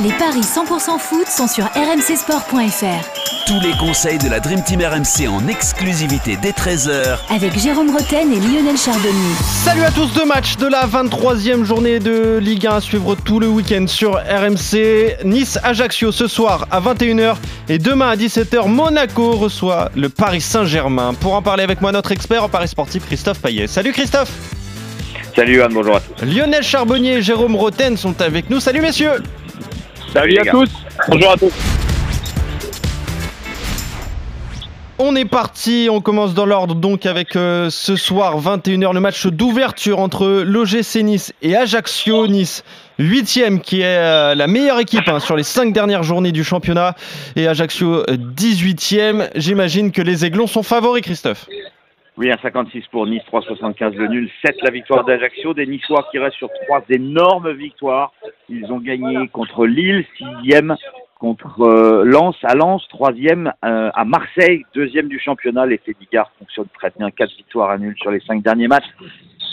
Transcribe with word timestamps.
Les 0.00 0.12
paris 0.12 0.42
100% 0.42 0.96
foot 1.00 1.26
sont 1.26 1.48
sur 1.48 1.64
rmcsport.fr. 1.64 3.46
Tous 3.48 3.60
les 3.60 3.76
conseils 3.78 4.18
de 4.18 4.28
la 4.28 4.38
Dream 4.38 4.62
Team 4.62 4.80
RMC 4.80 5.26
en 5.28 5.48
exclusivité 5.48 6.38
dès 6.40 6.52
13h 6.52 7.18
Avec 7.34 7.58
Jérôme 7.58 7.90
Roten 7.90 8.32
et 8.32 8.38
Lionel 8.38 8.76
Charbonnier. 8.76 9.34
Salut 9.64 9.82
à 9.82 9.90
tous, 9.90 10.06
deux 10.14 10.24
matchs 10.24 10.56
de 10.56 10.68
la 10.68 10.86
23e 10.86 11.64
journée 11.64 11.98
de 11.98 12.38
Ligue 12.38 12.68
1 12.68 12.76
à 12.76 12.80
suivre 12.80 13.16
tout 13.16 13.40
le 13.40 13.48
week-end 13.48 13.86
sur 13.88 14.12
RMC. 14.12 15.24
Nice-Ajaccio 15.24 16.12
ce 16.12 16.28
soir 16.28 16.68
à 16.70 16.80
21h 16.80 17.34
et 17.68 17.78
demain 17.78 18.10
à 18.10 18.14
17h, 18.14 18.68
Monaco 18.68 19.32
reçoit 19.32 19.90
le 19.96 20.08
Paris 20.10 20.42
Saint-Germain. 20.42 21.12
Pour 21.14 21.34
en 21.34 21.42
parler 21.42 21.64
avec 21.64 21.80
moi, 21.80 21.90
notre 21.90 22.12
expert 22.12 22.44
en 22.44 22.48
Paris 22.48 22.68
sportif, 22.68 23.04
Christophe 23.04 23.40
Payet. 23.40 23.66
Salut 23.66 23.90
Christophe 23.90 24.30
Salut 25.34 25.60
Anne, 25.60 25.72
bonjour 25.72 25.96
à 25.96 26.00
tous. 26.00 26.24
Lionel 26.24 26.62
Charbonnier 26.62 27.14
et 27.14 27.22
Jérôme 27.22 27.56
Roten 27.56 27.96
sont 27.96 28.20
avec 28.22 28.48
nous. 28.48 28.60
Salut 28.60 28.80
messieurs 28.80 29.22
Salut 30.12 30.38
à 30.38 30.50
tous. 30.50 30.70
Bonjour 31.08 31.30
à 31.30 31.36
tous. 31.36 31.52
On 35.00 35.14
est 35.14 35.26
parti, 35.26 35.88
on 35.90 36.00
commence 36.00 36.34
dans 36.34 36.46
l'ordre 36.46 36.74
donc 36.74 37.06
avec 37.06 37.36
euh, 37.36 37.70
ce 37.70 37.94
soir 37.94 38.40
21h 38.40 38.92
le 38.92 39.00
match 39.00 39.26
d'ouverture 39.26 40.00
entre 40.00 40.42
l'OGC 40.44 41.04
Nice 41.04 41.32
et 41.40 41.54
Ajaccio 41.54 42.26
Nice. 42.26 42.64
Huitième 42.98 43.60
qui 43.60 43.82
est 43.82 43.84
euh, 43.98 44.34
la 44.34 44.48
meilleure 44.48 44.80
équipe 44.80 45.06
hein, 45.06 45.20
sur 45.20 45.36
les 45.36 45.44
cinq 45.44 45.72
dernières 45.72 46.02
journées 46.02 46.32
du 46.32 46.42
championnat 46.42 46.96
et 47.36 47.46
Ajaccio 47.46 48.02
18e. 48.06 49.28
J'imagine 49.36 49.92
que 49.92 50.02
les 50.02 50.24
Aiglons 50.24 50.48
sont 50.48 50.64
favoris 50.64 51.02
Christophe. 51.02 51.46
Oui, 52.18 52.30
1,56 52.30 52.88
pour 52.90 53.06
Nice, 53.06 53.22
3,75 53.32 53.94
le 53.94 54.08
nul, 54.08 54.28
7 54.44 54.56
la 54.62 54.70
victoire 54.70 55.04
d'Ajaccio, 55.04 55.54
des 55.54 55.66
Niçois 55.66 56.04
qui 56.10 56.18
restent 56.18 56.36
sur 56.38 56.50
trois 56.66 56.82
énormes 56.90 57.52
victoires. 57.52 58.12
Ils 58.48 58.72
ont 58.72 58.80
gagné 58.80 59.28
contre 59.28 59.66
Lille, 59.66 60.04
sixième, 60.16 60.74
contre 61.20 61.60
euh, 61.60 62.02
Lens 62.04 62.34
à 62.42 62.56
Lens, 62.56 62.82
troisième 62.88 63.52
euh, 63.64 63.90
à 63.94 64.04
Marseille, 64.04 64.64
deuxième 64.74 65.06
du 65.06 65.20
championnat. 65.20 65.64
L'effet 65.66 65.94
Bigard 65.96 66.32
fonctionne 66.40 66.66
très 66.74 66.90
bien, 66.98 67.08
quatre 67.12 67.36
victoires 67.36 67.70
à 67.70 67.78
nul 67.78 67.94
sur 67.96 68.10
les 68.10 68.20
cinq 68.26 68.42
derniers 68.42 68.66
matchs. 68.66 68.90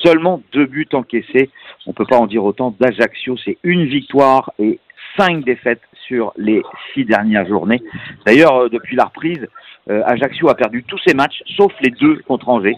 Seulement 0.03 0.41
deux 0.51 0.65
buts 0.65 0.89
encaissés. 0.93 1.51
On 1.85 1.93
peut 1.93 2.07
pas 2.07 2.17
en 2.17 2.25
dire 2.25 2.43
autant 2.43 2.75
d'Ajaccio. 2.79 3.37
C'est 3.45 3.59
une 3.61 3.85
victoire 3.85 4.51
et 4.57 4.79
cinq 5.19 5.45
défaites 5.45 5.81
sur 6.07 6.33
les 6.37 6.61
six 6.93 7.05
dernières 7.05 7.47
journées. 7.47 7.81
D'ailleurs, 8.25 8.55
euh, 8.55 8.69
depuis 8.69 8.95
la 8.95 9.05
reprise, 9.05 9.47
euh, 9.89 10.01
Ajaccio 10.05 10.49
a 10.49 10.55
perdu 10.55 10.83
tous 10.83 10.99
ses 11.05 11.13
matchs, 11.13 11.41
sauf 11.55 11.71
les 11.81 11.91
deux 11.91 12.17
contre 12.27 12.49
Angers. 12.49 12.77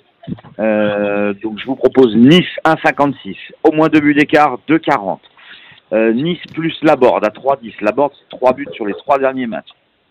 Euh, 0.60 1.34
donc 1.34 1.58
je 1.58 1.66
vous 1.66 1.76
propose 1.76 2.16
Nice 2.16 2.46
1,56, 2.66 3.36
au 3.64 3.72
moins 3.72 3.88
deux 3.88 4.02
buts 4.02 4.14
d'écart, 4.14 4.60
2,40. 4.68 5.20
Euh, 5.94 6.12
nice 6.12 6.42
plus 6.54 6.76
Laborde 6.82 7.24
à 7.24 7.30
3,10. 7.30 7.74
Laborde, 7.82 8.12
trois 8.30 8.54
buts 8.54 8.68
sur 8.74 8.86
les 8.86 8.94
trois 8.94 9.18
derniers 9.20 9.48
matchs. 9.48 9.70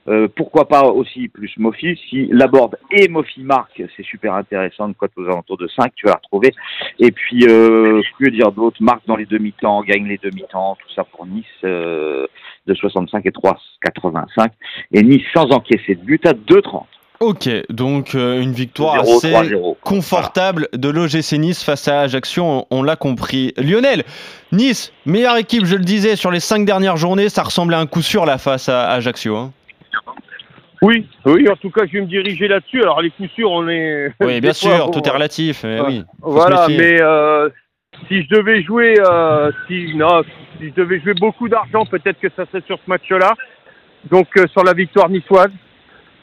Euh, 0.09 0.29
pourquoi 0.35 0.69
pas 0.69 0.85
aussi 0.85 1.29
plus 1.29 1.53
Mofi 1.59 1.99
Si 2.09 2.27
Laborde 2.31 2.77
et 2.91 3.09
Mofi 3.09 3.43
marquent, 3.43 3.83
c'est 3.97 4.05
super 4.05 4.35
intéressant. 4.35 4.89
De 4.89 4.95
cote 4.95 5.13
aux 5.17 5.25
alentours 5.25 5.59
de 5.59 5.69
5, 5.69 5.93
tu 5.95 6.07
vas 6.07 6.13
la 6.13 6.21
retrouver. 6.23 6.53
Et 6.99 7.11
puis, 7.11 7.47
euh, 7.49 8.01
que 8.19 8.31
dire 8.31 8.53
d'autre 8.53 8.77
Marque 8.81 9.07
dans 9.07 9.17
les 9.17 9.27
demi-temps, 9.27 9.83
gagne 9.83 10.07
les 10.07 10.19
demi-temps, 10.23 10.77
tout 10.81 10.93
ça 10.95 11.05
pour 11.05 11.27
Nice 11.27 11.45
euh, 11.65 12.27
de 12.67 12.75
65 12.75 13.25
et 13.27 13.31
3,85. 13.31 14.49
Et 14.93 15.03
Nice 15.03 15.23
sans 15.35 15.51
encaisser 15.53 15.95
de 15.95 16.03
but 16.03 16.25
à 16.27 16.33
2,30. 16.33 16.85
Ok, 17.19 17.49
donc 17.71 18.15
euh, 18.15 18.43
une 18.43 18.53
victoire 18.53 19.03
0, 19.03 19.17
assez 19.17 19.33
3-0. 19.33 19.77
confortable 19.83 20.69
de 20.75 20.91
l'OGC 20.91 21.39
Nice 21.39 21.63
face 21.63 21.89
à 21.89 22.01
Ajaccio, 22.01 22.45
on, 22.45 22.67
on 22.71 22.83
l'a 22.83 22.97
compris. 22.97 23.55
Lionel, 23.57 24.05
Nice, 24.53 24.93
meilleure 25.07 25.39
équipe, 25.39 25.65
je 25.65 25.77
le 25.77 25.85
disais, 25.85 26.17
sur 26.17 26.31
les 26.31 26.41
cinq 26.41 26.67
dernières 26.67 26.99
journées, 26.99 27.31
ça 27.31 27.43
ressemblait 27.43 27.77
à 27.77 27.81
un 27.81 27.87
coup 27.87 28.03
sûr 28.03 28.27
la 28.27 28.37
face 28.37 28.69
à 28.69 28.91
Ajaccio. 28.91 29.35
hein. 29.37 29.53
Oui, 30.83 31.09
oui, 31.25 31.49
en 31.49 31.57
tout 31.57 31.71
cas, 31.71 31.87
je 31.87 31.93
vais 31.93 32.01
me 32.03 32.07
diriger 32.07 32.49
là-dessus. 32.49 32.83
Alors, 32.83 33.01
les 33.01 33.11
coups 33.11 33.31
sûrs, 33.33 33.51
on 33.51 33.67
est. 33.69 34.13
Oui, 34.21 34.41
bien 34.41 34.53
fois, 34.53 34.77
sûr, 34.77 34.87
bon, 34.87 34.91
tout 34.93 35.07
est 35.07 35.11
relatif. 35.11 35.65
mais 35.65 35.81
ouais. 35.81 35.87
oui, 35.87 36.05
Voilà, 36.21 36.67
mais 36.69 37.01
euh, 37.01 37.49
si 38.09 38.23
je 38.23 38.29
devais 38.29 38.63
jouer, 38.63 38.95
euh, 39.01 39.51
si 39.67 39.95
non, 39.97 40.23
si 40.59 40.69
je 40.69 40.75
devais 40.75 41.01
jouer 41.01 41.15
beaucoup 41.15 41.49
d'argent, 41.49 41.87
peut-être 41.87 42.21
que 42.21 42.29
ça 42.37 42.45
serait 42.47 42.63
sur 42.67 42.77
ce 42.77 42.89
match-là. 42.91 43.35
Donc 44.11 44.29
euh, 44.37 44.47
sur 44.53 44.63
la 44.63 44.73
victoire 44.75 45.09
niçoise. 45.09 45.51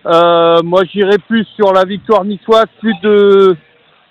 Euh, 0.06 0.62
moi, 0.64 0.84
j'irais 0.86 1.18
plus 1.18 1.46
sur 1.56 1.74
la 1.74 1.86
victoire 1.86 2.26
niçoise, 2.26 2.66
plus 2.80 2.96
de 3.02 3.56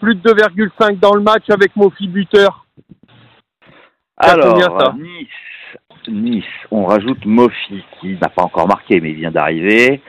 plus 0.01 0.15
de 0.17 0.31
2,5 0.33 0.99
dans 0.99 1.15
le 1.15 1.21
match 1.23 1.45
avec 1.49 1.77
Mofi 1.77 2.09
buteur. 2.09 2.67
Alors, 4.17 4.53
convient, 4.53 4.79
ça? 4.79 4.95
Nice, 4.99 5.29
Nice, 6.09 6.45
on 6.71 6.85
rajoute 6.85 7.25
Mofi 7.25 7.83
qui 8.01 8.17
n'a 8.21 8.29
pas 8.29 8.43
encore 8.43 8.67
marqué 8.69 9.01
mais 9.01 9.11
il 9.11 9.17
vient 9.17 9.31
d'arriver. 9.31 10.01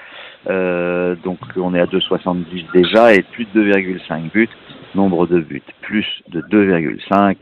Euh, 0.49 1.15
donc 1.23 1.39
on 1.55 1.73
est 1.73 1.79
à 1.79 1.85
2,70 1.85 2.65
déjà 2.73 3.13
et 3.13 3.21
plus 3.21 3.47
de 3.53 3.63
2,5 3.73 4.31
buts. 4.31 4.49
Nombre 4.95 5.25
de 5.25 5.39
buts, 5.39 5.61
plus 5.81 6.05
de 6.29 6.41
2,5. 6.41 7.35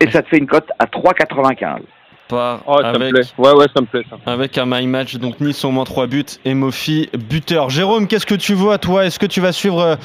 Et 0.00 0.10
ça 0.10 0.22
te 0.22 0.28
fait 0.28 0.38
une 0.38 0.46
cote 0.46 0.68
à 0.78 0.86
3,95. 0.86 1.80
Par- 2.28 2.62
Oh, 2.66 2.78
ça 2.80 2.92
me 2.92 2.96
avec, 2.96 3.10
plaît. 3.12 3.22
Ouais, 3.38 3.52
ouais, 3.54 3.66
ça 3.74 3.80
me 3.80 3.86
plaît. 3.86 4.02
Ça. 4.08 4.16
avec 4.32 4.56
un 4.56 4.64
my 4.66 4.86
match, 4.86 5.16
donc 5.16 5.40
Nice 5.40 5.64
au 5.64 5.70
moins 5.72 5.84
3 5.84 6.06
buts 6.06 6.24
et 6.44 6.54
Mofi 6.54 7.08
buteur. 7.28 7.70
Jérôme, 7.70 8.06
qu'est-ce 8.06 8.24
que 8.26 8.34
tu 8.36 8.54
vois 8.54 8.78
toi? 8.78 9.04
Est-ce 9.04 9.18
que 9.18 9.26
tu 9.26 9.40
vas 9.40 9.52
suivre 9.52 9.80
euh, 9.80 9.96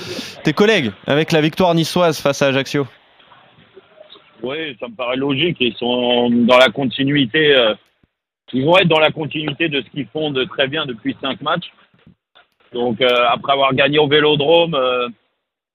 tes 0.43 0.51
collègues 0.53 0.91
avec 1.07 1.31
la 1.31 1.39
victoire 1.41 1.73
niçoise 1.75 2.19
face 2.19 2.41
à 2.41 2.47
Ajaccio? 2.47 2.85
Oui, 4.43 4.75
ça 4.79 4.87
me 4.87 4.95
paraît 4.95 5.15
logique. 5.17 5.57
Ils 5.59 5.75
sont 5.75 6.29
dans 6.29 6.57
la 6.57 6.69
continuité. 6.69 7.55
euh, 7.55 7.73
ils 8.53 8.63
vont 8.65 8.77
être 8.77 8.87
dans 8.87 8.99
la 8.99 9.11
continuité 9.11 9.69
de 9.69 9.81
ce 9.81 9.89
qu'ils 9.89 10.07
font 10.07 10.29
de 10.31 10.43
très 10.43 10.67
bien 10.67 10.85
depuis 10.85 11.15
cinq 11.21 11.41
matchs. 11.41 11.71
Donc, 12.73 13.01
euh, 13.01 13.07
après 13.29 13.53
avoir 13.53 13.73
gagné 13.73 13.97
au 13.99 14.07
Vélodrome, 14.07 14.75
euh, 14.75 15.07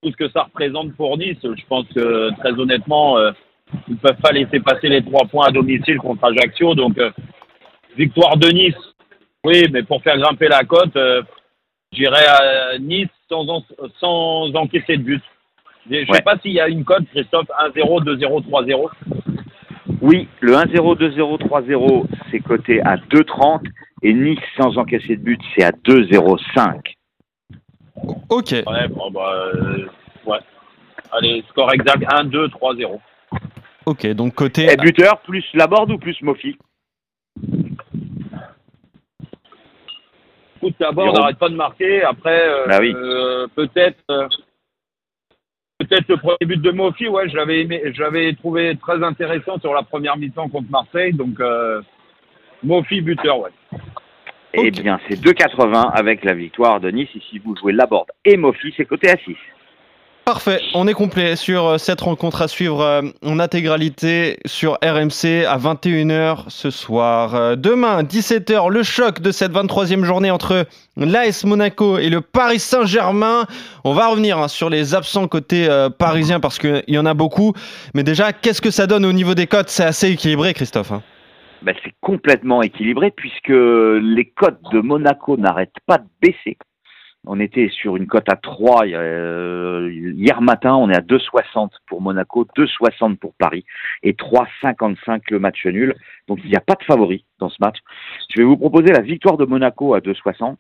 tout 0.03 0.11
ce 0.13 0.17
que 0.17 0.29
ça 0.31 0.45
représente 0.45 0.95
pour 0.97 1.17
Nice, 1.19 1.39
je 1.43 1.67
pense 1.69 1.87
que 1.89 2.31
très 2.39 2.53
honnêtement, 2.53 3.19
euh, 3.19 3.33
ils 3.89 3.95
ne 3.95 3.99
peuvent 3.99 4.21
pas 4.23 4.33
laisser 4.33 4.61
passer 4.61 4.89
les 4.89 5.03
trois 5.05 5.27
points 5.27 5.47
à 5.49 5.51
domicile 5.51 5.97
contre 5.99 6.25
Ajaccio. 6.25 6.75
Donc, 6.75 6.97
euh, 6.99 7.11
victoire 7.97 8.37
de 8.37 8.49
Nice, 8.49 8.75
oui, 9.45 9.65
mais 9.73 9.83
pour 9.83 10.03
faire 10.03 10.19
grimper 10.19 10.49
la 10.49 10.65
cote, 10.65 10.95
euh, 10.97 11.23
j'irai 11.93 12.25
à 12.27 12.79
Nice 12.79 13.09
sans, 13.29 13.49
en- 13.49 13.65
sans 13.99 14.55
encaisser 14.55 14.97
de 14.97 15.03
but. 15.03 15.23
Je 15.89 15.97
ne 15.97 16.15
sais 16.15 16.23
pas 16.23 16.37
s'il 16.39 16.53
y 16.53 16.61
a 16.61 16.69
une 16.69 16.85
cote, 16.85 17.05
Christophe, 17.13 17.49
1-0, 17.75 18.05
2-0, 18.05 18.43
3-0. 18.49 18.91
Oui, 20.03 20.29
le 20.41 20.53
1-0, 20.53 20.97
2-0, 20.99 21.39
3-0, 21.39 22.07
c'est 22.31 22.41
coté 22.41 22.81
à 22.83 22.97
2,30 22.97 23.65
et 24.03 24.13
Nice 24.15 24.39
sans 24.57 24.77
encaisser 24.79 25.17
de 25.17 25.23
but, 25.23 25.41
c'est 25.55 25.65
à 25.65 25.73
2,05. 25.73 26.95
Ok, 28.31 28.51
Ouais, 28.53 28.89
bon, 28.89 29.11
bah, 29.11 29.33
euh, 29.55 29.87
ouais. 30.27 30.39
Allez, 31.13 31.45
score 31.51 31.73
exact 31.73 32.05
1, 32.13 32.25
2, 32.25 32.49
3, 32.49 32.77
0. 32.77 33.01
ok, 33.87 34.07
donc 34.15 34.35
côté 34.35 34.71
Et 34.73 34.77
buteur, 34.77 35.21
plus 35.23 35.45
Laborde 35.55 35.91
ou 35.91 35.99
plus 35.99 36.21
Mofi? 36.23 36.57
Écoute, 40.63 40.75
Jérôme. 40.79 41.13
n'arrête 41.15 41.39
pas 41.39 41.49
de 41.49 41.55
marquer. 41.57 42.03
Après, 42.03 42.49
euh, 42.49 42.67
Bah 42.69 42.79
oui. 42.81 42.93
euh, 42.95 43.47
peut-être 43.57 43.99
euh, 44.11 44.29
peut-être 45.81 46.09
le 46.09 46.17
premier 46.19 46.37
but 46.47 46.61
de 46.61 46.71
Mofi, 46.71 47.09
ouais, 47.09 47.29
je 47.29 47.37
l'avais 47.37 47.63
aimé, 47.63 47.83
je 47.93 48.03
l'avais 48.03 48.35
trouvé 48.35 48.77
très 48.77 49.03
intéressant 49.03 49.59
sur 49.59 49.73
la 49.73 49.83
première 49.83 50.17
mi-temps 50.17 50.49
contre 50.49 50.71
Marseille. 50.71 51.13
Donc, 51.13 51.41
euh, 51.41 51.81
Mofi, 52.63 53.01
buteur, 53.01 53.41
ouais. 53.41 53.51
Eh 54.53 54.71
bien, 54.71 55.01
c'est 55.09 55.21
2,80 55.21 55.93
avec 55.93 56.25
la 56.25 56.35
victoire 56.35 56.81
de 56.81 56.91
Nice. 56.91 57.09
Et 57.15 57.21
si 57.31 57.39
vous 57.39 57.57
jouez 57.57 57.73
Laborde 57.73 58.11
et 58.25 58.37
Mofi, 58.37 58.75
c'est 58.77 58.85
coté 58.85 59.11
à 59.11 59.17
6. 59.17 59.37
Parfait, 60.31 60.61
on 60.75 60.87
est 60.87 60.95
complet 60.95 61.35
sur 61.35 61.67
euh, 61.67 61.77
cette 61.79 62.03
rencontre 62.03 62.41
à 62.41 62.47
suivre 62.47 62.83
euh, 62.83 63.03
en 63.27 63.41
intégralité 63.41 64.39
sur 64.47 64.75
RMC 64.75 65.45
à 65.45 65.59
21h 65.59 66.45
ce 66.47 66.71
soir. 66.71 67.35
Euh, 67.35 67.57
Demain, 67.57 68.05
17h, 68.05 68.71
le 68.71 68.85
choc 68.85 69.21
de 69.21 69.33
cette 69.33 69.51
23e 69.51 70.05
journée 70.05 70.31
entre 70.31 70.67
l'AS 70.97 71.45
Monaco 71.45 71.99
et 71.99 72.11
le 72.11 72.21
Paris 72.21 72.61
Saint-Germain. 72.61 73.47
On 73.83 73.93
va 73.93 74.07
revenir 74.07 74.39
hein, 74.39 74.47
sur 74.47 74.71
les 74.71 74.95
absents 74.95 75.27
côté 75.27 75.69
parisien 75.99 76.39
parce 76.39 76.61
qu'il 76.61 76.85
y 76.87 76.97
en 76.97 77.07
a 77.07 77.15
beaucoup. 77.15 77.53
Mais 77.95 78.05
déjà, 78.05 78.33
qu'est-ce 78.33 78.63
que 78.63 78.71
ça 78.71 78.87
donne 78.87 79.05
au 79.07 79.13
niveau 79.13 79.35
des 79.35 79.49
cotes? 79.49 79.69
C'est 79.69 79.83
assez 79.83 80.13
équilibré, 80.13 80.55
Christophe. 80.55 80.93
hein. 80.93 81.03
Ben, 81.63 81.75
c'est 81.83 81.95
complètement 82.01 82.63
équilibré 82.63 83.11
puisque 83.11 83.49
les 83.49 84.33
cotes 84.37 84.63
de 84.71 84.79
Monaco 84.79 85.37
n'arrêtent 85.37 85.75
pas 85.87 85.99
de 85.99 86.07
baisser. 86.23 86.57
On 87.27 87.39
était 87.39 87.69
sur 87.69 87.97
une 87.97 88.07
cote 88.07 88.31
à 88.31 88.37
3 88.37 88.87
euh, 88.87 89.91
hier 89.93 90.41
matin, 90.41 90.75
on 90.75 90.89
est 90.89 90.97
à 90.97 91.01
2,60 91.01 91.69
pour 91.87 92.01
Monaco, 92.01 92.47
2,60 92.57 93.17
pour 93.17 93.35
Paris 93.35 93.67
et 94.03 94.15
3,55 94.15 95.23
le 95.31 95.39
match 95.39 95.67
nul. 95.67 95.95
Donc 96.29 96.39
il 96.45 96.51
n'y 96.51 96.57
a 96.57 96.61
pas 96.61 96.77
de 96.77 96.85
favori 96.85 97.27
dans 97.39 97.51
ce 97.51 97.59
match. 97.61 97.77
Je 98.31 98.41
vais 98.41 98.45
vous 98.45 98.57
proposer 98.57 98.93
la 98.93 99.03
victoire 99.03 99.37
de 99.37 99.45
Monaco 99.45 99.93
à 99.95 100.01
2,60 100.01 100.57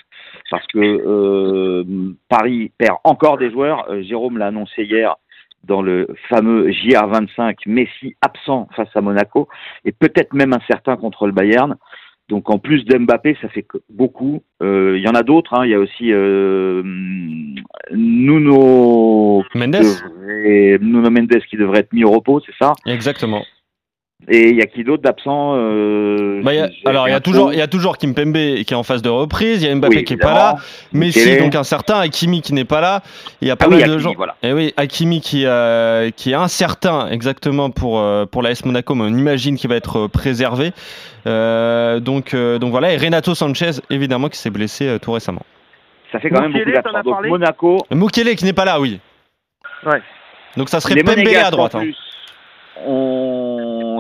parce 0.51 0.67
que 0.67 0.79
euh, 0.79 2.15
Paris 2.29 2.73
perd 2.77 2.99
encore 3.05 3.39
des 3.39 3.51
joueurs. 3.51 3.91
Euh, 3.91 4.03
Jérôme 4.03 4.37
l'a 4.37 4.49
annoncé 4.49 4.85
hier, 4.85 5.17
dans 5.65 5.83
le 5.83 6.09
fameux 6.29 6.69
JR25, 6.71 7.56
Messi 7.67 8.17
absent 8.21 8.69
face 8.77 8.89
à 8.95 9.01
Monaco, 9.01 9.49
et 9.85 9.93
peut-être 9.93 10.33
même 10.33 10.53
un 10.53 10.61
certain 10.69 10.97
contre 10.97 11.27
le 11.27 11.33
Bayern. 11.33 11.77
Donc 12.31 12.49
en 12.49 12.59
plus 12.59 12.85
d'Mbappé, 12.85 13.37
ça 13.43 13.49
fait 13.49 13.67
beaucoup. 13.91 14.43
Euh, 14.62 14.94
Il 14.97 15.03
y 15.03 15.09
en 15.09 15.15
a 15.15 15.23
d'autres. 15.23 15.53
Hein. 15.55 15.65
Il 15.67 15.71
y 15.71 15.75
a 15.75 15.79
aussi 15.81 16.12
euh, 16.12 16.82
Nuno 17.93 19.43
Mendes 19.55 19.73
devrait- 19.73 20.79
Nuno 20.81 21.11
Mendes 21.11 21.41
qui 21.49 21.56
devrait 21.56 21.81
être 21.81 21.93
mis 21.93 22.05
au 22.05 22.11
repos, 22.11 22.41
c'est 22.47 22.55
ça? 22.59 22.73
Exactement. 22.87 23.43
Et 24.28 24.50
il 24.50 24.56
y 24.56 24.62
a 24.62 24.67
qui 24.67 24.84
d'autre 24.84 25.02
d'absent 25.02 25.55
euh, 25.56 26.40
Bah, 26.44 26.52
il 26.52 26.58
y 26.58 26.61
a- 26.61 26.69
j'ai- 26.70 26.87
alors, 26.87 27.08
il 27.08 27.11
y 27.11 27.14
a 27.14 27.20
toujours, 27.20 27.52
il 27.52 27.58
y 27.58 27.62
a 27.62 27.67
toujours 27.67 27.99
Kimpembe 27.99 28.34
qui 28.34 28.67
est 28.70 28.75
en 28.75 28.82
phase 28.84 29.02
de 29.02 29.08
reprise. 29.08 29.62
Il 29.62 29.69
y 29.69 29.70
a 29.70 29.75
Mbappé 29.75 29.96
Oui, 29.96 30.05
qui 30.05 30.12
est 30.12 30.19
pas 30.19 30.34
là. 30.34 30.56
Messi, 30.93 31.38
donc 31.38 31.55
un 31.55 31.64
certain. 31.64 31.99
Hakimi 32.00 32.40
qui 32.43 32.52
n'est 32.52 32.64
pas 32.67 32.81
là. 32.81 33.00
Il 33.40 33.49
y 33.49 33.50
a 33.50 33.56
pas 33.56 33.64
Ah 33.64 33.69
oui, 33.70 33.81
mal 33.81 33.88
de 33.88 33.94
Hakimi, 33.94 34.02
gens. 34.05 34.14
voilà. 34.17 34.37
Et 34.43 34.52
oui, 34.52 34.72
Hakimi 34.76 35.20
qui, 35.20 35.46
euh, 35.46 36.11
qui 36.14 36.31
est 36.32 36.34
incertain 36.34 37.08
exactement 37.11 37.70
pour, 37.70 37.99
euh, 37.99 38.25
pour 38.26 38.43
l'AS 38.43 38.64
Monaco, 38.64 38.94
mais 38.94 39.05
on 39.05 39.08
imagine 39.19 39.56
qu'il 39.56 39.69
va 39.70 39.76
être 39.76 40.06
préservé. 40.06 40.72
Euh, 41.26 41.99
donc, 41.99 42.34
euh, 42.34 42.58
donc 42.58 42.70
voilà. 42.70 42.93
Et 42.93 42.99
Renato 42.99 43.34
Sanchez, 43.34 43.70
évidemment, 43.90 44.28
qui 44.28 44.38
s'est 44.38 44.50
blessé 44.50 44.87
euh, 44.87 44.99
tout 44.99 45.12
récemment. 45.12 45.43
Ça 46.12 46.19
fait 46.20 46.28
quand 46.31 46.40
même 46.43 46.52
Mukele, 46.52 46.72
beaucoup 46.75 46.93
d'absents. 46.93 47.20
Monaco, 47.28 47.78
Mukele 47.90 48.37
qui 48.37 48.44
n'est 48.44 48.52
pas 48.52 48.64
là, 48.64 48.81
oui. 48.81 49.00
Ouais. 49.87 50.02
Donc 50.56 50.69
ça 50.69 50.78
serait 50.81 51.02
Monégasques 51.02 51.46
à 51.46 51.50
droite. 51.50 51.75
en 51.75 51.78
hein. 51.78 51.82
plus, 51.82 51.96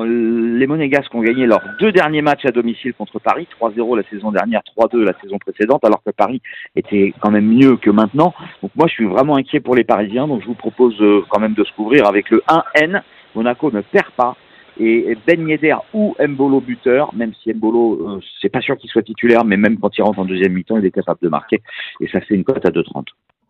les 0.04 0.66
Monégasques 0.66 1.14
ont 1.14 1.22
gagné 1.22 1.46
leurs 1.46 1.62
deux 1.78 1.92
derniers 1.92 2.22
matchs 2.22 2.44
à 2.44 2.50
domicile 2.50 2.94
contre 2.94 3.18
Paris, 3.18 3.46
3-0 3.60 3.96
la 3.96 4.02
saison 4.04 4.30
dernière, 4.30 4.62
3-2 4.76 4.98
la 4.98 5.14
saison 5.20 5.38
précédente, 5.38 5.84
alors 5.84 6.02
que 6.04 6.10
Paris 6.10 6.42
était 6.76 7.14
quand 7.20 7.30
même 7.30 7.46
mieux 7.46 7.76
que 7.76 7.90
maintenant. 7.90 8.34
Donc 8.62 8.70
moi 8.76 8.86
je 8.88 8.94
suis 8.94 9.06
vraiment 9.06 9.36
inquiet 9.36 9.60
pour 9.60 9.74
les 9.74 9.84
Parisiens, 9.84 10.26
donc 10.26 10.42
je 10.42 10.46
vous 10.46 10.54
propose 10.54 11.00
euh, 11.00 11.22
quand 11.28 11.40
même 11.40 11.54
de 11.54 11.64
se 11.64 11.72
couvrir 11.72 12.06
avec 12.06 12.30
le 12.30 12.42
1N. 12.48 13.02
Monaco 13.34 13.70
ne 13.70 13.80
perd 13.80 14.10
pas. 14.16 14.36
Et 14.78 15.14
Ben 15.26 15.46
Yedder 15.46 15.76
ou 15.92 16.14
Mbolo 16.18 16.60
buteur, 16.60 17.14
même 17.14 17.32
si 17.42 17.52
Mbolo, 17.52 18.16
euh, 18.16 18.20
c'est 18.40 18.48
pas 18.48 18.62
sûr 18.62 18.78
qu'il 18.78 18.88
soit 18.88 19.02
titulaire, 19.02 19.44
mais 19.44 19.58
même 19.58 19.78
quand 19.78 19.96
il 19.98 20.02
rentre 20.02 20.20
en 20.20 20.24
deuxième 20.24 20.52
mi-temps, 20.52 20.78
il 20.78 20.86
est 20.86 20.90
capable 20.90 21.20
de 21.22 21.28
marquer. 21.28 21.60
Et 22.00 22.08
ça 22.08 22.20
fait 22.22 22.34
une 22.34 22.44
cote 22.44 22.64
à 22.64 22.70
2,30. 22.70 23.04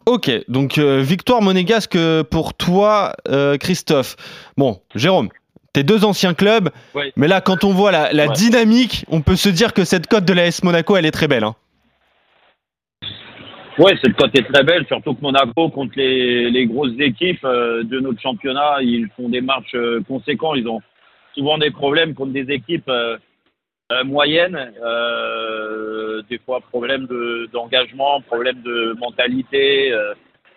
Ok, 0.06 0.30
donc 0.48 0.78
euh, 0.78 1.02
victoire 1.02 1.40
monégasque 1.40 1.96
pour 2.30 2.54
toi, 2.54 3.12
Christophe. 3.60 4.16
Bon, 4.56 4.78
Jérôme, 4.96 5.28
tes 5.72 5.82
deux 5.82 6.04
anciens 6.04 6.34
clubs, 6.34 6.70
Oui. 6.94 7.12
mais 7.16 7.28
là, 7.28 7.40
quand 7.40 7.64
on 7.64 7.70
voit 7.72 7.92
la, 7.92 8.12
la 8.12 8.26
Ouais. 8.26 8.32
dynamique, 8.34 9.04
on 9.08 9.20
peut 9.22 9.36
se 9.36 9.48
dire 9.48 9.72
que 9.72 9.84
cette 9.84 10.06
cote 10.08 10.24
de 10.24 10.32
l'AS 10.32 10.62
Monaco, 10.64 10.96
elle 10.96 11.06
est 11.06 11.10
très 11.12 11.28
belle. 11.28 11.44
hein. 11.44 11.54
Ouais, 13.78 13.96
cette 14.02 14.14
cote 14.16 14.36
est 14.36 14.52
très 14.52 14.62
belle, 14.64 14.84
surtout 14.88 15.14
que 15.14 15.22
Monaco, 15.22 15.70
contre 15.70 15.92
les, 15.96 16.50
les 16.50 16.66
grosses 16.66 16.98
équipes 16.98 17.44
euh, 17.44 17.82
de 17.84 17.98
notre 18.00 18.20
championnat, 18.20 18.78
ils 18.82 19.08
font 19.16 19.28
des 19.28 19.40
matchs 19.40 19.74
euh, 19.74 20.02
conséquents. 20.06 20.54
Ils 20.54 20.68
ont 20.68 20.80
souvent 21.34 21.56
des 21.56 21.70
problèmes 21.70 22.14
contre 22.14 22.32
des 22.32 22.52
équipes 22.52 22.88
euh, 22.88 23.16
moyennes, 24.04 24.72
des 26.28 26.38
fois 26.44 26.60
problème 26.60 27.06
de- 27.06 27.48
d'engagement, 27.52 28.20
problème 28.20 28.60
de 28.62 28.94
mentalité. 29.00 29.92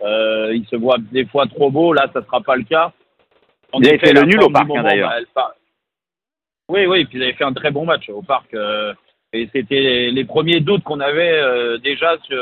ils 0.01 0.65
se 0.69 0.75
voient 0.75 0.97
des 1.11 1.25
fois 1.25 1.47
trop 1.47 1.71
beaux. 1.71 1.93
Là, 1.93 2.07
ça 2.13 2.19
ne 2.19 2.25
sera 2.25 2.41
pas 2.41 2.55
le 2.55 2.63
cas. 2.63 2.91
Ils 3.79 3.87
avaient 3.87 3.97
fait 3.99 4.13
le 4.13 4.21
nul 4.27 4.41
au 4.41 4.49
parc, 4.49 4.65
hein, 4.79 4.83
d'ailleurs. 4.89 5.09
bah, 5.35 5.55
Oui, 6.69 6.85
oui, 6.85 7.05
puis 7.05 7.17
ils 7.19 7.23
avaient 7.23 7.33
fait 7.33 7.43
un 7.43 7.53
très 7.53 7.71
bon 7.71 7.85
match 7.85 8.09
au 8.09 8.21
parc. 8.21 8.53
euh, 8.53 8.93
et 9.33 9.49
c'était 9.51 9.79
les, 9.81 10.11
les 10.11 10.25
premiers 10.25 10.59
doutes 10.59 10.83
qu'on 10.83 10.99
avait 10.99 11.31
euh, 11.41 11.77
déjà 11.79 12.17
sur, 12.23 12.37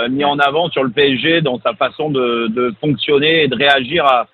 euh, 0.00 0.08
mis 0.08 0.24
en 0.24 0.38
avant 0.38 0.68
sur 0.70 0.82
le 0.82 0.90
PSG 0.90 1.40
dans 1.40 1.60
sa 1.60 1.72
façon 1.74 2.10
de, 2.10 2.48
de 2.48 2.74
fonctionner 2.80 3.44
et 3.44 3.48
de 3.48 3.54
réagir 3.56 4.04
à, 4.04 4.26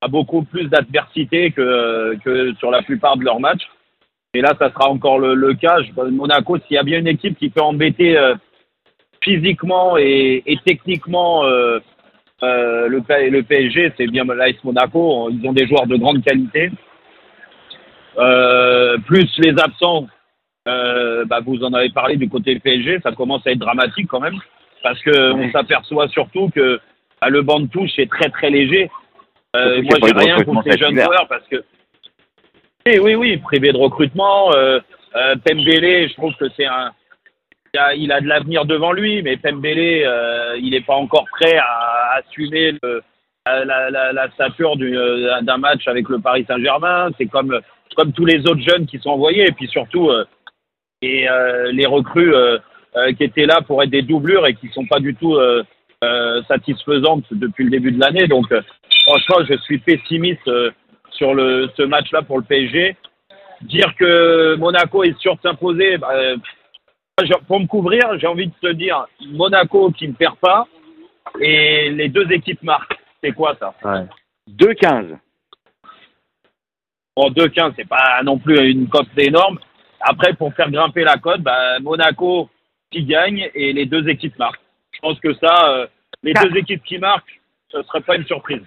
à 0.00 0.08
beaucoup 0.08 0.44
plus 0.44 0.68
d'adversité 0.68 1.50
que, 1.50 2.16
que 2.24 2.54
sur 2.54 2.70
la 2.70 2.82
plupart 2.82 3.16
de 3.16 3.24
leurs 3.24 3.40
matchs. 3.40 3.68
Et 4.34 4.40
là, 4.40 4.54
ça 4.58 4.70
sera 4.70 4.88
encore 4.88 5.18
le, 5.18 5.34
le 5.34 5.54
cas. 5.54 5.82
Je- 5.82 5.92
Monaco, 6.10 6.58
s'il 6.58 6.76
y 6.76 6.78
a 6.78 6.82
bien 6.84 7.00
une 7.00 7.08
équipe 7.08 7.36
qui 7.38 7.50
peut 7.50 7.60
embêter 7.60 8.16
physiquement 9.22 9.96
et, 9.98 10.42
et 10.46 10.58
techniquement 10.64 11.42
euh, 12.42 12.88
le, 12.88 13.02
le 13.30 13.42
PSG, 13.42 13.92
c'est 13.96 14.06
bien 14.06 14.24
l'AS 14.24 14.54
Monaco. 14.64 15.30
Ils 15.30 15.46
ont 15.46 15.52
des 15.52 15.66
joueurs 15.66 15.86
de 15.86 15.96
grande 15.96 16.24
qualité. 16.24 16.70
Euh, 18.18 18.98
plus 19.06 19.30
les 19.38 19.52
absents, 19.58 20.06
euh, 20.68 21.24
bah, 21.24 21.40
vous 21.44 21.62
en 21.62 21.72
avez 21.72 21.90
parlé 21.90 22.16
du 22.16 22.28
côté 22.28 22.58
PSG, 22.58 23.00
ça 23.02 23.12
commence 23.12 23.46
à 23.46 23.52
être 23.52 23.58
dramatique 23.58 24.06
quand 24.08 24.20
même, 24.20 24.38
parce 24.82 25.00
que 25.00 25.32
on 25.32 25.50
s'aperçoit 25.50 26.08
surtout 26.08 26.50
que 26.54 26.78
bah, 27.20 27.30
le 27.30 27.42
banc 27.42 27.60
de 27.60 27.68
touche 27.68 27.98
est 27.98 28.10
très 28.10 28.28
très 28.28 28.50
léger. 28.50 28.90
Moi, 29.54 29.98
pas 30.00 30.06
j'ai 30.06 30.26
rien 30.26 30.42
contre 30.42 30.64
cet 30.64 30.78
jeunes 30.78 30.98
joueurs 30.98 31.26
parce 31.28 31.46
que 31.48 31.64
oui, 32.86 32.98
oui, 32.98 33.14
oui, 33.14 33.36
privé 33.38 33.72
de 33.72 33.78
recrutement. 33.78 34.50
Pembele, 35.44 36.08
je 36.08 36.14
trouve 36.14 36.34
que 36.34 36.46
c'est 36.56 36.66
un, 36.66 36.90
il 37.96 38.12
a, 38.12 38.20
de 38.20 38.28
l'avenir 38.28 38.64
devant 38.66 38.92
lui, 38.92 39.22
mais 39.22 39.36
Pembele, 39.36 40.04
euh, 40.04 40.58
il 40.58 40.70
n'est 40.70 40.82
pas 40.82 40.94
encore 40.94 41.24
prêt 41.40 41.56
à 41.56 42.18
assumer 42.18 42.74
la, 43.46 43.90
la, 43.90 44.30
stature 44.32 44.74
euh, 44.78 45.40
d'un 45.40 45.56
match 45.56 45.88
avec 45.88 46.08
le 46.08 46.18
Paris 46.18 46.44
Saint-Germain. 46.46 47.10
C'est 47.16 47.26
comme, 47.26 47.58
comme 47.96 48.12
tous 48.12 48.26
les 48.26 48.40
autres 48.40 48.60
jeunes 48.60 48.86
qui 48.86 48.98
sont 48.98 49.10
envoyés, 49.10 49.48
et 49.48 49.52
puis 49.52 49.68
surtout 49.68 50.10
euh, 50.10 50.24
et, 51.00 51.26
les 51.72 51.86
recrues 51.86 52.34
qui 53.16 53.24
étaient 53.24 53.46
là 53.46 53.60
pour 53.62 53.82
être 53.82 53.90
des 53.90 54.02
doublures 54.02 54.46
et 54.46 54.54
qui 54.54 54.68
sont 54.68 54.86
pas 54.86 55.00
du 55.00 55.14
tout 55.14 55.36
satisfaisantes 56.46 57.24
depuis 57.32 57.64
le 57.64 57.70
début 57.70 57.90
de 57.90 57.98
l'année. 57.98 58.28
Donc, 58.28 58.46
franchement, 59.06 59.44
je 59.48 59.56
suis 59.62 59.78
pessimiste 59.78 60.48
sur 61.10 61.34
ce 61.34 61.82
match-là 61.82 62.22
pour 62.22 62.38
le 62.38 62.44
PSG. 62.44 62.96
Dire 63.62 63.94
que 63.98 64.54
Monaco 64.56 65.02
est 65.02 65.18
sûr 65.18 65.34
de 65.36 65.40
s'imposer, 65.40 65.98
bah, 65.98 66.10
pour 67.46 67.60
me 67.60 67.66
couvrir, 67.66 68.18
j'ai 68.18 68.26
envie 68.26 68.46
de 68.46 68.54
te 68.60 68.72
dire 68.72 69.06
Monaco 69.26 69.90
qui 69.90 70.08
ne 70.08 70.14
perd 70.14 70.36
pas 70.36 70.66
et 71.40 71.90
les 71.90 72.08
deux 72.08 72.30
équipes 72.32 72.62
marquent. 72.62 72.98
C'est 73.22 73.32
quoi 73.32 73.54
ça? 73.58 73.74
2,15. 74.50 75.18
Bon, 77.16 77.30
2-15, 77.30 77.74
c'est 77.76 77.88
pas 77.88 78.22
non 78.24 78.38
plus 78.38 78.70
une 78.70 78.88
cote 78.88 79.06
énorme. 79.16 79.58
Après, 80.00 80.32
pour 80.32 80.54
faire 80.54 80.70
grimper 80.70 81.04
la 81.04 81.16
cote, 81.16 81.42
bah, 81.42 81.78
Monaco 81.80 82.48
qui 82.90 83.04
gagne 83.04 83.50
et 83.54 83.72
les 83.72 83.86
deux 83.86 84.08
équipes 84.08 84.38
marquent. 84.38 84.60
Je 84.92 85.00
pense 85.00 85.20
que 85.20 85.34
ça, 85.34 85.68
euh, 85.68 85.86
les 86.22 86.32
deux 86.32 86.56
équipes 86.56 86.82
qui 86.82 86.98
marquent, 86.98 87.40
ce 87.70 87.82
serait 87.82 88.00
pas 88.00 88.16
une 88.16 88.26
surprise. 88.26 88.62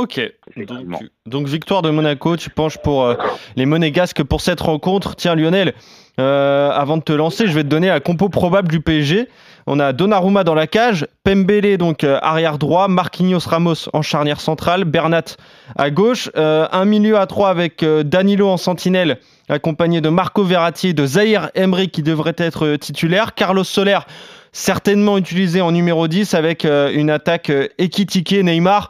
Ok, 0.00 0.18
donc, 0.56 0.86
donc 1.26 1.46
victoire 1.46 1.82
de 1.82 1.90
Monaco, 1.90 2.34
tu 2.34 2.48
penches 2.48 2.78
pour 2.78 3.04
euh, 3.04 3.16
les 3.56 3.66
Monégasques 3.66 4.22
pour 4.22 4.40
cette 4.40 4.62
rencontre. 4.62 5.14
Tiens 5.14 5.34
Lionel, 5.34 5.74
euh, 6.18 6.70
avant 6.70 6.96
de 6.96 7.02
te 7.02 7.12
lancer, 7.12 7.46
je 7.46 7.52
vais 7.52 7.64
te 7.64 7.68
donner 7.68 7.88
la 7.88 8.00
compo 8.00 8.30
probable 8.30 8.68
du 8.68 8.80
PSG. 8.80 9.28
On 9.66 9.78
a 9.78 9.92
Donnarumma 9.92 10.42
dans 10.42 10.54
la 10.54 10.66
cage, 10.66 11.06
Pembele 11.22 11.76
donc 11.76 12.02
euh, 12.02 12.18
arrière 12.22 12.56
droit, 12.56 12.88
Marquinhos 12.88 13.46
Ramos 13.46 13.90
en 13.92 14.00
charnière 14.00 14.40
centrale, 14.40 14.84
Bernat 14.84 15.36
à 15.76 15.90
gauche, 15.90 16.30
un 16.34 16.84
milieu 16.86 17.18
à 17.18 17.26
trois 17.26 17.50
avec 17.50 17.84
Danilo 17.84 18.48
en 18.48 18.56
sentinelle 18.56 19.18
accompagné 19.50 20.00
de 20.00 20.08
Marco 20.08 20.44
Verratti 20.44 20.88
et 20.88 20.94
de 20.94 21.04
Zahir 21.04 21.50
Emery 21.54 21.90
qui 21.90 22.02
devrait 22.02 22.36
être 22.38 22.76
titulaire, 22.76 23.34
Carlos 23.34 23.64
Soler 23.64 23.98
certainement 24.52 25.18
utilisé 25.18 25.60
en 25.60 25.72
numéro 25.72 26.08
10 26.08 26.32
avec 26.32 26.64
une 26.64 27.10
attaque 27.10 27.52
équitiquée 27.76 28.42
Neymar. 28.42 28.88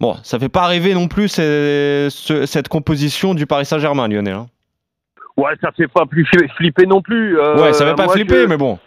Bon, 0.00 0.14
ça 0.22 0.38
fait 0.38 0.48
pas 0.48 0.66
rêver 0.66 0.94
non 0.94 1.08
plus 1.08 1.28
ce- 1.28 2.44
cette 2.46 2.68
composition 2.68 3.34
du 3.34 3.46
Paris 3.46 3.64
Saint-Germain, 3.64 4.06
Lionel. 4.08 4.34
hein. 4.34 4.46
Ouais, 5.36 5.54
ça 5.60 5.70
fait 5.72 5.88
pas 5.88 6.06
plus 6.06 6.24
fli- 6.24 6.48
flipper 6.56 6.86
non 6.86 7.00
plus. 7.02 7.38
Euh, 7.38 7.56
ouais, 7.62 7.72
ça 7.72 7.84
fait 7.86 7.94
pas 7.94 8.08
flipper, 8.08 8.46
mais 8.46 8.56
bon. 8.56 8.78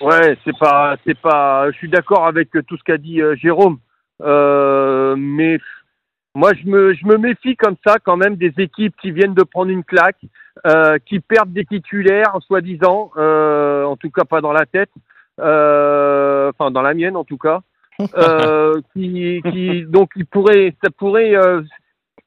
Ouais, 0.00 0.36
c'est 0.44 0.56
pas, 0.58 0.96
c'est 1.04 1.18
pas. 1.18 1.70
Je 1.72 1.76
suis 1.76 1.88
d'accord 1.88 2.26
avec 2.26 2.50
tout 2.66 2.76
ce 2.76 2.82
qu'a 2.84 2.98
dit 2.98 3.20
euh, 3.20 3.34
Jérôme, 3.36 3.78
Euh, 4.20 5.14
mais 5.16 5.58
moi 6.34 6.50
je 6.54 6.68
me, 6.68 6.92
je 6.94 7.06
me 7.06 7.16
méfie 7.18 7.54
comme 7.56 7.76
ça 7.86 7.98
quand 8.04 8.16
même 8.16 8.34
des 8.34 8.52
équipes 8.58 8.94
qui 9.00 9.12
viennent 9.12 9.34
de 9.34 9.44
prendre 9.44 9.70
une 9.70 9.84
claque, 9.84 10.18
qui 11.06 11.20
perdent 11.20 11.52
des 11.52 11.64
titulaires 11.64 12.36
soi-disant, 12.46 13.12
en 13.16 13.96
tout 13.96 14.10
cas 14.10 14.24
pas 14.24 14.40
dans 14.40 14.52
la 14.52 14.66
tête, 14.66 14.90
enfin 15.38 16.70
dans 16.72 16.82
la 16.82 16.94
mienne 16.94 17.16
en 17.16 17.22
tout 17.24 17.38
cas, 17.38 17.60
euh, 18.16 18.80
qui, 18.92 19.40
qui, 19.50 19.82
donc 19.84 20.10
il 20.16 20.26
pourrait, 20.26 20.74
ça 20.82 20.90
pourrait. 20.90 21.34
euh, 21.36 21.62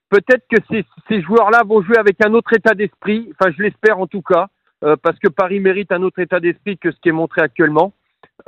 Peut-être 0.10 0.44
que 0.52 0.58
ces, 0.70 0.84
ces 1.08 1.22
joueurs-là 1.22 1.62
vont 1.66 1.82
jouer 1.82 1.98
avec 1.98 2.18
un 2.26 2.34
autre 2.34 2.52
état 2.54 2.74
d'esprit. 2.74 3.32
Enfin, 3.32 3.50
je 3.58 3.64
l'espère 3.64 3.98
en 3.98 4.08
tout 4.08 4.22
cas 4.22 4.48
euh, 4.84 4.98
parce 5.02 5.18
que 5.20 5.30
Paris 5.30 5.62
mérite 5.62 5.92
un 5.94 6.04
autre 6.04 6.20
état 6.20 6.42
d'esprit 6.42 6.78
que 6.78 6.92
ce 6.92 6.98
qui 7.00 7.08
est 7.08 7.14
montré 7.14 7.42
actuellement. 7.42 7.94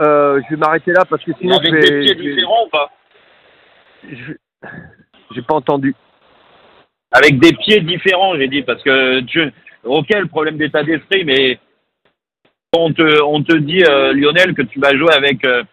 Euh, 0.01 0.41
je 0.43 0.49
vais 0.55 0.59
m'arrêter 0.59 0.91
là 0.91 1.05
parce 1.09 1.23
que 1.23 1.31
sinon 1.39 1.57
avec 1.57 1.73
je 1.73 1.79
des 1.79 2.01
pieds 2.01 2.15
différents 2.15 2.65
ou 2.65 2.69
pas? 2.69 2.91
Je- 4.11 4.33
J'ai 5.31 5.41
pas 5.41 5.55
entendu. 5.55 5.95
Avec 7.11 7.39
des 7.39 7.53
pieds 7.53 7.79
différents, 7.79 8.35
j'ai 8.35 8.47
dit, 8.49 8.63
parce 8.63 8.83
que 8.83 9.21
tu, 9.21 9.41
ok, 9.83 10.09
le 10.09 10.27
problème 10.27 10.57
d'état 10.57 10.83
d'esprit, 10.83 11.23
mais 11.23 11.59
on 12.75 12.91
te, 12.91 13.21
on 13.23 13.41
te 13.43 13.55
dit, 13.55 13.83
euh, 13.87 14.13
Lionel, 14.13 14.53
que 14.53 14.63
tu 14.63 14.79
vas 14.79 14.95
jouer 14.97 15.13
avec, 15.13 15.45
euh, 15.45 15.63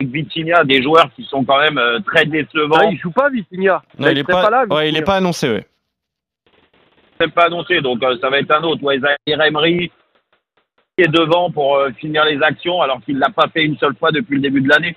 Vitinha, 0.00 0.64
des 0.64 0.82
joueurs 0.82 1.10
qui 1.14 1.24
sont 1.24 1.44
quand 1.44 1.58
même 1.58 1.78
euh, 1.78 2.00
très 2.00 2.24
décevants. 2.24 2.76
Ah, 2.80 2.86
il 2.90 2.98
joue 2.98 3.10
pas 3.10 3.28
Vitinha. 3.28 3.82
Non, 3.98 4.06
Là, 4.06 4.12
il 4.12 4.18
est 4.18 4.24
pas, 4.24 4.48
là. 4.50 4.64
ouais, 4.70 4.84
il 4.88 4.96
est 4.96 5.00
Vitinha. 5.00 5.02
pas 5.06 5.16
annoncé, 5.16 5.48
ouais. 5.50 5.66
même 7.20 7.30
pas 7.32 7.46
annoncé, 7.46 7.80
donc 7.80 8.02
euh, 8.02 8.16
ça 8.20 8.30
va 8.30 8.38
être 8.38 8.50
un 8.50 8.62
autre. 8.62 8.82
Ouais, 8.82 8.98
Zahir 8.98 9.42
Emery 9.42 9.92
qui 10.96 11.04
est 11.04 11.08
devant 11.08 11.50
pour 11.50 11.76
euh, 11.76 11.90
finir 11.92 12.24
les 12.24 12.42
actions 12.42 12.80
alors 12.82 13.00
qu'il 13.02 13.18
l'a 13.18 13.30
pas 13.30 13.48
fait 13.48 13.62
une 13.64 13.76
seule 13.78 13.94
fois 13.96 14.10
depuis 14.10 14.36
le 14.36 14.40
début 14.40 14.60
de 14.62 14.68
l'année. 14.68 14.96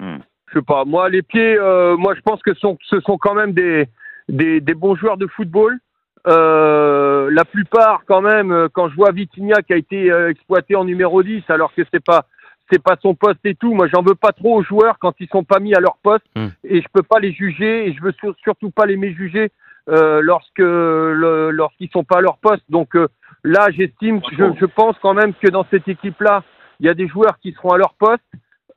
Je 0.00 0.58
sais 0.58 0.62
pas. 0.62 0.84
Moi, 0.84 1.08
les 1.08 1.22
pieds, 1.22 1.56
euh, 1.56 1.96
moi, 1.96 2.14
je 2.16 2.20
pense 2.20 2.42
que 2.42 2.52
sont- 2.54 2.76
ce 2.90 2.98
sont 3.00 3.16
quand 3.18 3.34
même 3.34 3.52
des, 3.52 3.86
des, 4.28 4.60
des 4.60 4.74
bons 4.74 4.96
joueurs 4.96 5.16
de 5.16 5.26
football. 5.28 5.78
Euh, 6.26 7.30
la 7.32 7.44
plupart, 7.44 8.02
quand 8.06 8.20
même, 8.20 8.68
quand 8.72 8.88
je 8.88 8.94
vois 8.96 9.12
Vitinha 9.12 9.62
qui 9.62 9.72
a 9.72 9.76
été 9.76 10.10
euh, 10.10 10.28
exploité 10.30 10.74
en 10.76 10.84
numéro 10.84 11.22
10, 11.22 11.42
alors 11.48 11.72
que 11.74 11.82
c'est 11.92 12.04
pas 12.04 12.26
c'est 12.72 12.82
pas 12.82 12.96
son 13.02 13.14
poste 13.14 13.44
et 13.44 13.54
tout. 13.54 13.74
Moi, 13.74 13.86
j'en 13.92 14.02
veux 14.02 14.14
pas 14.14 14.32
trop 14.32 14.56
aux 14.58 14.62
joueurs 14.62 14.98
quand 14.98 15.12
ils 15.20 15.28
sont 15.28 15.44
pas 15.44 15.60
mis 15.60 15.74
à 15.74 15.80
leur 15.80 15.96
poste 16.02 16.24
Hmm. 16.34 16.48
et 16.64 16.80
je 16.80 16.86
peux 16.92 17.02
pas 17.02 17.18
les 17.20 17.32
juger 17.32 17.86
et 17.88 17.92
je 17.92 18.00
veux 18.02 18.12
sur- 18.12 18.34
surtout 18.42 18.70
pas 18.70 18.86
les 18.86 18.96
méjuger 18.96 19.50
euh, 19.88 20.20
lorsque 20.22 20.58
le, 20.58 21.50
lorsqu'ils 21.50 21.90
sont 21.90 22.04
pas 22.04 22.18
à 22.18 22.20
leur 22.22 22.38
poste. 22.38 22.64
Donc 22.70 22.96
euh, 22.96 23.08
là, 23.44 23.68
j'estime, 23.70 24.20
je, 24.38 24.44
je 24.60 24.64
pense 24.66 24.96
quand 25.02 25.12
même 25.14 25.34
que 25.34 25.48
dans 25.48 25.66
cette 25.70 25.88
équipe-là, 25.88 26.42
il 26.80 26.86
y 26.86 26.88
a 26.88 26.94
des 26.94 27.08
joueurs 27.08 27.38
qui 27.40 27.52
seront 27.52 27.70
à 27.72 27.78
leur 27.78 27.94
poste. 27.94 28.22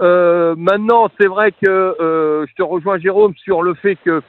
Euh, 0.02 0.56
maintenant, 0.58 1.10
c'est 1.20 1.28
vrai 1.28 1.52
que 1.52 1.70
euh, 1.70 2.46
je 2.48 2.54
te 2.56 2.64
rejoins 2.64 2.98
Jérôme 3.00 3.34
sur 3.38 3.62
le 3.62 3.74
fait 3.76 3.96
que 3.96 4.22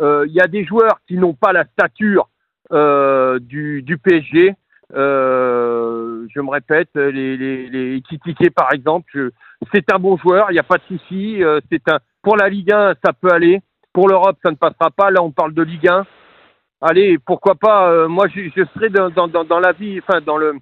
euh, 0.00 0.24
il 0.26 0.32
y 0.32 0.40
a 0.40 0.46
des 0.46 0.64
joueurs 0.64 1.00
qui 1.06 1.16
n'ont 1.18 1.34
pas 1.34 1.52
la 1.52 1.64
stature 1.64 2.28
euh, 2.72 3.38
du, 3.40 3.82
du 3.82 3.98
PSG. 3.98 4.54
Euh, 4.96 6.09
je 6.34 6.40
me 6.40 6.50
répète, 6.50 6.90
les, 6.94 7.36
les, 7.36 7.68
les 7.68 8.02
par 8.54 8.72
exemple, 8.72 9.30
c'est 9.72 9.92
un 9.92 9.98
bon 9.98 10.16
joueur, 10.16 10.50
il 10.50 10.54
n'y 10.54 10.58
a 10.58 10.64
pas 10.64 10.78
de 10.78 10.96
souci. 10.96 11.42
euh, 11.42 11.60
c'est 11.70 11.88
un 11.90 11.98
pour 12.22 12.36
la 12.36 12.48
Ligue 12.48 12.72
1, 12.72 12.94
ça 13.04 13.12
peut 13.12 13.32
aller. 13.32 13.60
Pour 13.92 14.08
l'Europe, 14.08 14.36
ça 14.42 14.50
ne 14.50 14.56
passera 14.56 14.90
pas. 14.90 15.10
Là, 15.10 15.22
on 15.22 15.32
parle 15.32 15.54
de 15.54 15.62
Ligue 15.62 15.88
1. 15.88 16.06
Allez, 16.82 17.18
pourquoi 17.18 17.54
pas 17.54 17.90
euh, 17.90 18.08
Moi, 18.08 18.26
je, 18.28 18.64
serai 18.74 18.88
dans, 18.90 19.60
la 19.60 19.72
vie, 19.72 20.00
enfin 20.00 20.20
dans 20.20 20.36
le 20.36 20.54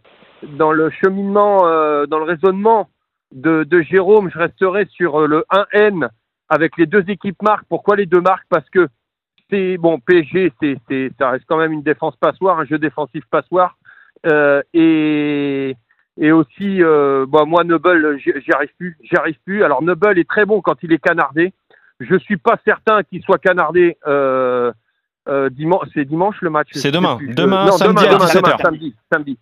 dans 0.42 0.70
le 0.70 0.90
cheminement, 0.90 1.66
euh, 1.66 2.06
dans 2.06 2.18
le 2.18 2.24
raisonnement 2.24 2.88
de, 3.32 3.64
de 3.64 3.82
Jérôme, 3.82 4.30
je 4.32 4.38
resterai 4.38 4.86
sur 4.86 5.20
euh, 5.20 5.26
le 5.26 5.44
1N 5.50 6.08
avec 6.48 6.76
les 6.76 6.86
deux 6.86 7.04
équipes 7.08 7.42
marques. 7.42 7.66
Pourquoi 7.68 7.96
les 7.96 8.06
deux 8.06 8.20
marques? 8.20 8.46
Parce 8.48 8.68
que 8.70 8.88
c'est 9.50 9.78
bon, 9.78 9.98
PSG, 9.98 10.52
c'est, 10.60 10.76
c'est, 10.88 11.10
ça 11.18 11.30
reste 11.30 11.44
quand 11.48 11.58
même 11.58 11.72
une 11.72 11.82
défense 11.82 12.14
passoire, 12.16 12.60
un 12.60 12.64
jeu 12.64 12.78
défensif 12.78 13.24
passoire. 13.30 13.76
Euh, 14.26 14.62
et, 14.74 15.76
et 16.20 16.32
aussi, 16.32 16.82
euh, 16.82 17.26
bon, 17.28 17.46
moi, 17.46 17.64
Noble, 17.64 18.18
j'y 18.18 18.52
arrive 18.52 18.70
plus. 18.78 18.96
J'y 19.02 19.16
arrive 19.16 19.36
plus. 19.44 19.64
Alors, 19.64 19.82
Noble 19.82 20.18
est 20.18 20.28
très 20.28 20.44
bon 20.44 20.60
quand 20.60 20.76
il 20.82 20.92
est 20.92 20.98
canardé. 20.98 21.52
Je 22.00 22.16
suis 22.18 22.36
pas 22.36 22.58
certain 22.64 23.02
qu'il 23.02 23.22
soit 23.22 23.38
canardé. 23.38 23.96
Euh, 24.06 24.72
euh, 25.28 25.50
dimanche, 25.50 25.88
c'est 25.92 26.04
dimanche 26.04 26.36
le 26.40 26.50
match? 26.50 26.68
C'est 26.72 26.90
demain. 26.90 27.18
Demain, 27.20 27.66
non, 27.66 27.72
samedi 27.72 28.04
demain, 28.04 28.14
à 28.14 28.18
demain, 28.18 28.26
17 28.26 28.42
demain, 28.42 28.56
samedi, 28.62 28.94
samedi. 29.12 29.38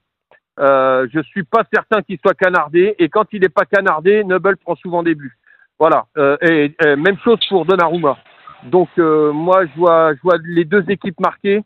Je 0.58 1.22
suis 1.28 1.44
pas 1.44 1.62
certain 1.72 2.02
qu'il 2.02 2.18
soit 2.18 2.34
canardé 2.34 2.96
et 2.98 3.08
quand 3.08 3.26
il 3.32 3.42
n'est 3.42 3.48
pas 3.48 3.66
canardé, 3.66 4.24
Noble 4.24 4.56
prend 4.56 4.74
souvent 4.74 5.02
des 5.04 5.14
buts. 5.14 5.36
Voilà. 5.78 6.06
Et, 6.42 6.74
et 6.84 6.96
même 6.96 7.18
chose 7.22 7.38
pour 7.48 7.66
Donnarumma. 7.66 8.18
Donc 8.64 8.88
moi 8.96 9.64
je 9.66 9.78
vois, 9.78 10.14
je 10.14 10.20
vois 10.22 10.38
les 10.44 10.64
deux 10.64 10.84
équipes 10.88 11.20
marquées 11.20 11.62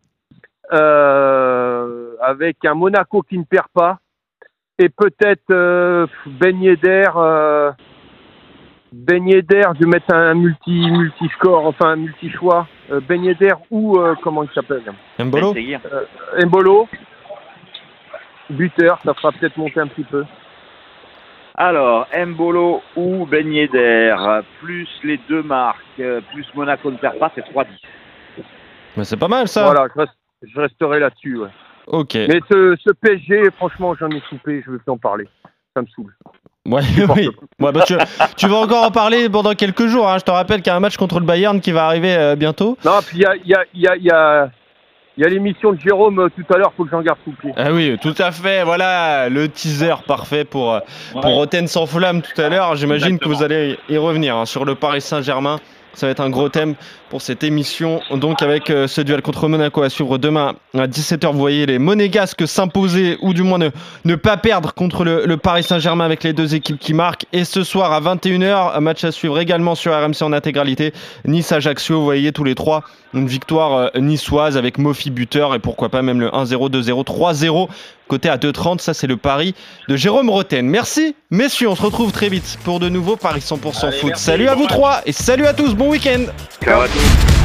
euh, 0.72 1.99
avec 2.20 2.56
un 2.64 2.74
Monaco 2.74 3.22
qui 3.22 3.38
ne 3.38 3.44
perd 3.44 3.66
pas 3.74 3.98
et 4.78 4.88
peut-être 4.88 5.50
euh, 5.50 6.06
Yedder. 6.42 7.08
Euh, 7.16 7.72
ben 8.92 9.26
Yedder, 9.28 9.62
je 9.74 9.80
vais 9.84 9.86
mettre 9.90 10.12
un 10.14 10.34
multi 10.34 10.90
multi 10.90 11.28
score, 11.38 11.66
enfin 11.66 11.90
un 11.90 11.96
multi 11.96 12.30
choix. 12.30 12.66
Euh, 12.90 13.00
ben 13.00 13.22
Yedder 13.22 13.54
ou 13.70 13.98
euh, 13.98 14.14
comment 14.22 14.42
il 14.42 14.50
s'appelle? 14.50 14.82
Mbolo 15.18 15.52
Ben 15.54 15.60
Seguir. 15.62 15.80
Mbolo, 16.44 16.88
buteur, 18.50 18.98
ça 19.04 19.14
fera 19.14 19.32
peut-être 19.32 19.56
monter 19.56 19.80
un 19.80 19.86
petit 19.86 20.04
peu. 20.04 20.24
Alors, 21.54 22.06
Mbolo 22.26 22.82
ou 22.96 23.26
Ben 23.26 23.52
Yedder, 23.52 24.16
plus 24.60 24.88
les 25.04 25.18
deux 25.28 25.42
marques, 25.42 25.78
euh, 26.00 26.20
plus 26.32 26.46
Monaco 26.54 26.90
ne 26.90 26.96
perd 26.96 27.18
pas, 27.18 27.30
c'est 27.34 27.44
3-10. 27.44 27.66
Mais 28.96 29.04
c'est 29.04 29.16
pas 29.18 29.28
mal 29.28 29.46
ça. 29.46 29.64
Voilà, 29.64 29.86
je, 29.94 30.00
reste- 30.00 30.18
je 30.42 30.60
resterai 30.60 31.00
là-dessus. 31.00 31.36
Ouais. 31.36 31.48
Ok. 31.90 32.14
Mais 32.14 32.40
ce, 32.50 32.76
ce 32.84 32.90
PSG, 32.92 33.50
franchement, 33.56 33.94
j'en 33.98 34.08
ai 34.10 34.22
soupé, 34.28 34.62
je 34.64 34.70
veux 34.70 34.78
plus 34.78 34.90
en 34.92 34.96
parler. 34.98 35.28
Ça 35.74 35.82
me 35.82 35.86
saoule. 35.94 36.14
Ouais, 36.66 36.82
oui. 37.16 37.28
Ouais, 37.58 37.72
bah, 37.72 37.82
tu, 37.86 37.94
tu 38.36 38.46
vas 38.46 38.56
encore 38.56 38.84
en 38.84 38.90
parler 38.90 39.28
pendant 39.28 39.54
quelques 39.54 39.86
jours. 39.86 40.08
hein. 40.08 40.18
Je 40.18 40.24
te 40.24 40.30
rappelle 40.30 40.58
qu'il 40.62 40.70
y 40.70 40.74
a 40.74 40.76
un 40.76 40.80
match 40.80 40.96
contre 40.96 41.18
le 41.20 41.26
Bayern 41.26 41.60
qui 41.60 41.72
va 41.72 41.86
arriver 41.86 42.14
euh, 42.14 42.36
bientôt. 42.36 42.76
Non, 42.84 42.98
puis 43.06 43.18
il 43.18 43.22
y 43.22 43.26
a, 43.26 43.34
il 43.36 43.48
y 43.48 43.54
a, 43.54 43.64
il 43.74 43.80
y 43.80 43.86
a, 43.88 43.96
il 43.96 44.04
y 44.04 44.10
a, 44.10 44.50
il 45.16 45.22
y 45.24 45.26
a 45.26 45.28
l'émission 45.28 45.72
de 45.72 45.80
Jérôme 45.80 46.18
euh, 46.20 46.28
tout 46.28 46.54
à 46.54 46.58
l'heure, 46.58 46.72
faut 46.76 46.84
que 46.84 46.90
j'en 46.90 47.02
garde 47.02 47.18
sous 47.24 47.30
le 47.30 47.36
pied. 47.36 47.52
Ah 47.56 47.72
oui, 47.72 47.96
tout 48.00 48.14
à 48.18 48.30
fait. 48.30 48.62
Voilà 48.64 49.28
le 49.28 49.48
teaser 49.48 49.94
parfait 50.06 50.44
pour, 50.44 50.74
euh, 50.74 50.80
pour 51.12 51.24
Ouais. 51.24 51.32
Roten 51.32 51.66
sans 51.66 51.86
flamme 51.86 52.20
tout 52.22 52.40
à 52.40 52.48
l'heure. 52.48 52.76
J'imagine 52.76 53.18
que 53.18 53.28
vous 53.28 53.42
allez 53.42 53.78
y 53.88 53.96
revenir 53.96 54.36
hein, 54.36 54.44
sur 54.46 54.64
le 54.64 54.74
Paris 54.74 55.00
Saint-Germain. 55.00 55.58
Ça 55.94 56.06
va 56.06 56.12
être 56.12 56.20
un 56.20 56.30
gros 56.30 56.48
thème 56.48 56.74
pour 57.08 57.20
cette 57.20 57.42
émission. 57.42 58.00
Donc 58.12 58.42
avec 58.42 58.70
euh, 58.70 58.86
ce 58.86 59.00
duel 59.00 59.22
contre 59.22 59.48
Monaco 59.48 59.82
à 59.82 59.90
suivre 59.90 60.18
demain 60.18 60.54
à 60.74 60.86
17h, 60.86 61.32
vous 61.32 61.38
voyez 61.38 61.66
les 61.66 61.78
Monégasques 61.78 62.46
s'imposer 62.46 63.18
ou 63.22 63.34
du 63.34 63.42
moins 63.42 63.58
ne, 63.58 63.70
ne 64.04 64.14
pas 64.14 64.36
perdre 64.36 64.72
contre 64.72 65.04
le, 65.04 65.26
le 65.26 65.36
Paris 65.36 65.64
Saint-Germain 65.64 66.04
avec 66.04 66.22
les 66.22 66.32
deux 66.32 66.54
équipes 66.54 66.78
qui 66.78 66.94
marquent. 66.94 67.26
Et 67.32 67.44
ce 67.44 67.64
soir 67.64 67.92
à 67.92 68.00
21h, 68.00 68.76
un 68.76 68.80
match 68.80 69.04
à 69.04 69.12
suivre 69.12 69.38
également 69.38 69.74
sur 69.74 69.92
RMC 69.92 70.22
en 70.22 70.32
intégralité. 70.32 70.92
Nice-Ajaccio, 71.26 71.98
vous 71.98 72.04
voyez 72.04 72.32
tous 72.32 72.44
les 72.44 72.54
trois 72.54 72.84
une 73.14 73.26
victoire 73.26 73.74
euh, 73.74 74.00
niçoise 74.00 74.56
avec 74.56 74.78
Mofi 74.78 75.10
buteur 75.10 75.54
et 75.54 75.58
pourquoi 75.58 75.88
pas 75.88 76.02
même 76.02 76.20
le 76.20 76.28
1-0, 76.28 76.70
2-0, 76.70 77.04
3-0 77.04 77.68
côté 78.10 78.28
à 78.28 78.36
2,30. 78.36 78.80
Ça, 78.80 78.92
c'est 78.92 79.06
le 79.06 79.16
pari 79.16 79.54
de 79.88 79.96
Jérôme 79.96 80.28
Roten. 80.28 80.66
Merci, 80.66 81.14
messieurs. 81.30 81.68
On 81.68 81.76
se 81.76 81.82
retrouve 81.82 82.12
très 82.12 82.28
vite 82.28 82.58
pour 82.64 82.80
de 82.80 82.88
nouveaux 82.88 83.16
paris 83.16 83.40
100% 83.40 83.86
Allez, 83.86 83.96
foot. 83.98 84.08
merci, 84.10 84.24
salut 84.24 84.48
à 84.48 84.54
vous 84.54 84.66
trois 84.66 85.00
et 85.06 85.12
salut 85.12 85.46
à 85.46 85.54
tous. 85.54 85.74
Bon 85.74 85.88
week-end. 85.88 86.24
Ciao 86.62 86.82
à 86.82 86.88
tous. 86.88 87.39